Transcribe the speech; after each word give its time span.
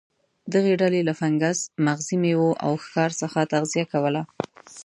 دغه 0.53 0.71
ډلې 0.81 1.01
له 1.09 1.13
فنګس، 1.19 1.59
مغزي 1.85 2.17
میوو 2.23 2.59
او 2.65 2.71
ښکار 2.83 3.11
څخه 3.21 3.39
تغذیه 3.53 3.85
کوله. 3.93 4.21